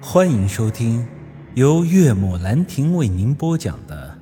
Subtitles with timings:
[0.00, 1.06] 欢迎收听
[1.54, 4.18] 由岳母兰亭为您播讲的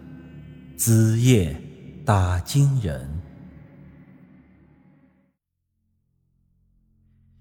[0.79, 1.61] 《子夜
[2.05, 3.01] 打金人》。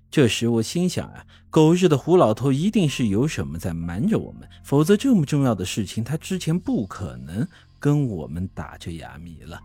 [0.10, 7.48] 这时我心想啊，狗日的胡老头一定是有什么在瞒着我们，否则这么重要的事情，他之前不可能
[7.80, 9.62] 跟我们打着哑谜了。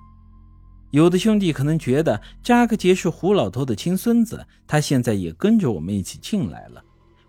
[0.91, 6.85] 有的兄弟可能觉得扎克杰是胡老头的亲孙子，他现在也跟着我们一起进来了。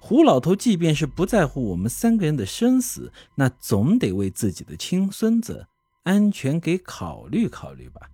[0.09, 5.67] 胡老头即便是不在乎我们三个人的生死，那总得为自己的亲孙子
[6.01, 8.09] 安全给考虑考虑吧？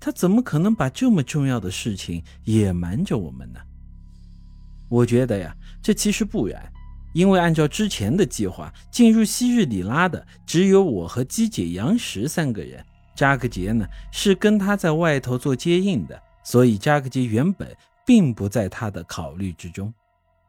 [0.00, 3.60] 他怎么可能把这么重要的事情也瞒着我们呢？
[4.88, 6.72] 我觉得呀，这其实不然，
[7.12, 12.82] 因为按照之前的计划，进入昔日里拉的只有我和姬姐、杨石三个人。
[13.14, 19.92] 扎克杰呢是跟他在外头做接应的，所以扎克杰原本并不在他的考虑之中。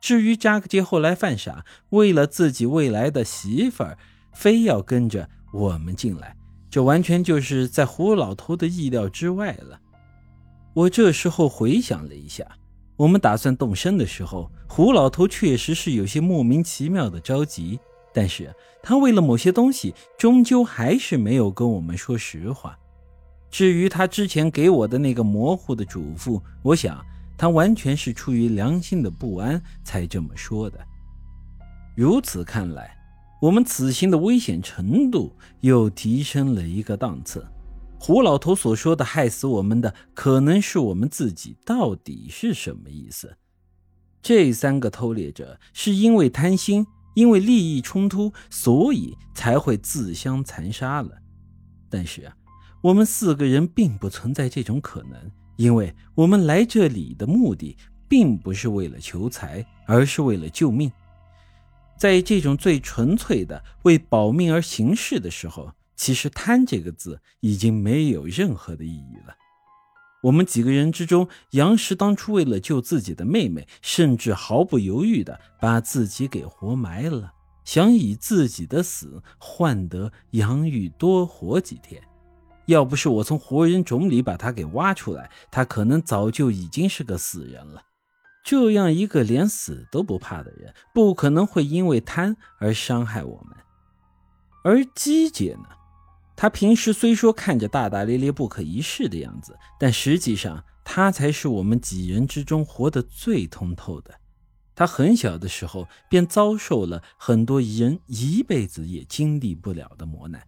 [0.02, 3.98] 至于扎克杰后来犯傻，为了自己未来的媳妇儿，
[4.34, 6.36] 非要跟着我们进来，
[6.72, 9.80] 这完全就是在胡老头的意料之外了。
[10.74, 12.44] 我这时候回想了一下，
[12.98, 17.80] 我们打算动身的时候，胡老头确实是有些莫名其妙的着急。
[18.14, 22.78] 但是他为了某些东西，终究还是没有跟我们说实话。
[23.50, 27.06] 至于他之前给我的那个模糊的嘱咐，我想
[27.42, 30.80] 他完全是出于良心的不安才这么说的。
[31.96, 32.96] 如此看来，
[33.42, 37.44] 我们此行的危险程度又提升了一个档次。
[38.00, 43.36] 胡老头所说的害死我们的可能是我们自己，到底是什么意思？
[44.22, 46.86] 这三个偷猎者是因为贪心。
[47.16, 51.10] 因为利益冲突，所以才会自相残杀了。
[51.90, 52.38] 但是啊，
[52.84, 60.92] 我们四个人并不存在这种可能，因为我们来这里的目的并不是为了求财，而是为了救命。
[61.98, 69.36] 在这种最纯粹的为保命而行事的时候，其实“贪”这个字已经没有任何的意义了。
[70.24, 77.34] 我们几个人之中，杨石当初为了救自己的妹妹，甚至毫不犹豫地把自己给活埋了，
[77.66, 82.02] 想以自己的死换得杨玉多活几天。
[82.72, 87.84] 要不是我从活人冢里把他给挖出来，他可能早就已经是个死人了。
[88.44, 93.56] 这样一个连死都不怕的人，不可能会因为贪而伤害我们。
[94.64, 95.70] 而姬姐呢？
[96.36, 104.20] 她平时虽说看着大大咧咧、不可一世的样子，但实际上她才是我们几人之中活得最通透的。
[104.74, 110.42] 她很小的时候便遭受了很多人一辈子也经历不了的磨难，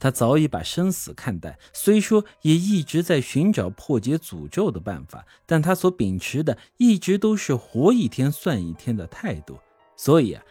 [0.00, 1.56] 他早已把生死看淡。
[1.72, 9.58] 虽说也一直在寻找破解诅咒的办法，但他所秉持的一直都是活一天算一天的态度。
[9.94, 10.42] 所以啊，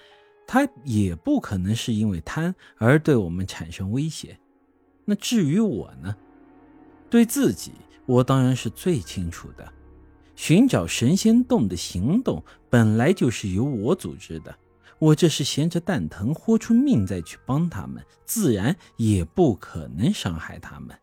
[0.48, 4.40] 他也不可能是因为贪而对我们产生威胁。
[5.04, 6.16] 那至于我呢？
[7.10, 7.72] 对自己，
[8.06, 9.74] 我当然是最清楚的。
[10.36, 14.56] 寻找神仙洞的行动本来就是由我组织的，
[14.98, 20.98] 我这是闲着蛋疼，豁出命再去帮他们，自然也不可能伤害他们。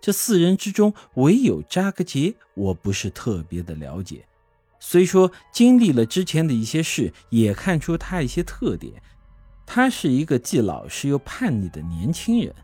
[0.00, 4.24] 这四人之中，唯有扎格杰，我不是特别的了解。
[4.78, 9.02] 虽说经历了之前的一些事，也看出他一些特点。
[9.66, 12.54] 他是一个既老实又叛逆的年轻人。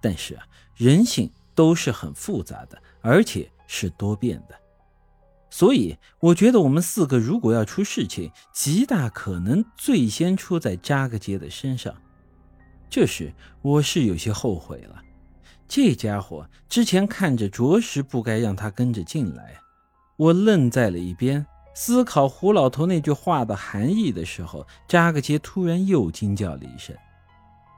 [0.00, 4.58] 但是啊，人性都是很复杂的，而且是多变的，
[5.50, 11.94] 所以我觉得我们四个如果要出事情，极大可能最先出在扎克杰的身上。
[12.90, 13.32] 这时
[13.62, 15.02] 我是有些后悔了，
[15.66, 19.56] 这家伙之前看着着实不该让他跟着进来。
[20.16, 26.96] 我愣在了一边，思考胡老头那句话的含义的时候，扎克杰突然又惊叫了一声。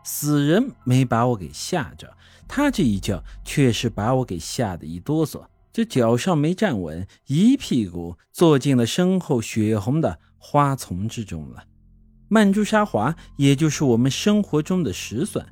[0.03, 2.17] 死人没把我给吓着，
[2.49, 11.65] 他这一叫却是把我给吓得一哆嗦，这脚上没站稳，一屁股坐进了身后血红的花丛之中了。
[12.29, 15.47] 曼珠沙华，也就是我们生活中的石蒜，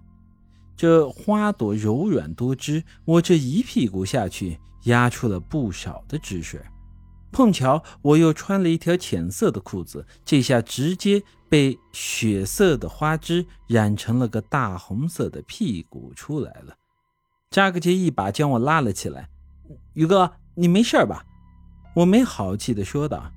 [0.76, 6.60] 这花朵柔软多汁，我这一屁股下去，压出了不少的汁水。
[7.30, 16.74] 碰巧我又穿了一条浅色的裤子，这下直接被血色的花枝染成了个大红色的屁股出来了。
[17.50, 19.28] 扎克杰一把将我拉了起来
[19.94, 21.24] ：“宇哥，你没事吧？”
[21.94, 23.32] 我没好气的说道：“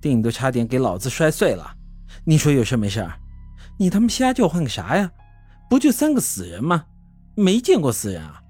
[0.00, 1.76] 电影都差点给老子摔碎了，
[2.24, 3.08] 你说有事没事？
[3.78, 5.10] 你他妈瞎叫唤个啥呀？
[5.68, 6.84] 不就三个死人吗？
[7.34, 8.42] 没见过死人啊！”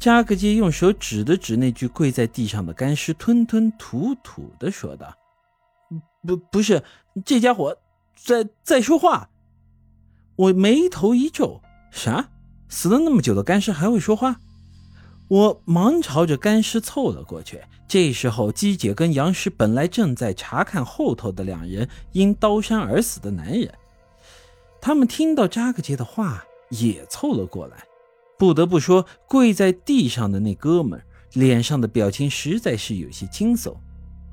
[0.00, 5.12] 扎克杰用手指了指那具跪在地上的干尸，吞吞吐吐的说道
[6.24, 6.82] ：“不，不是，
[7.24, 7.76] 这家伙
[8.16, 9.28] 在在说话。
[10.36, 11.60] 我眉头一皱，
[11.90, 12.28] 啥？
[12.68, 14.40] 死了那么久的干尸还会说话？
[15.28, 17.60] 我忙朝着干尸凑了过去。
[17.86, 23.72] 这时候，姬姐跟杨师本来正在查看后头的两人因刀伤而死的男人，
[24.80, 27.84] 他们听到扎克杰的话也凑了过来。
[28.38, 31.00] 不得不说，跪在地上的那哥们
[31.32, 33.74] 脸上的表情实在是有些惊悚。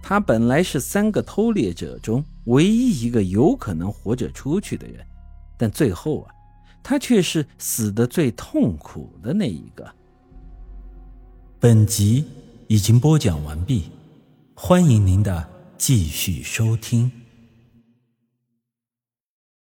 [0.02, 5.04] 他本来是三个偷猎者中唯一一个有可能活着出去的人，
[5.58, 6.32] 但最后啊，
[6.84, 9.86] 他却是死的最痛苦的那一个。
[11.66, 12.24] 本集
[12.68, 13.86] 已经播讲完毕，
[14.54, 17.12] 欢迎您的继续收听。